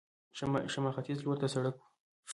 شمال 0.75 0.93
ختیځ 0.97 1.19
لور 1.25 1.37
ته 1.41 1.47
سړک 1.53 1.75
و. 1.77 1.81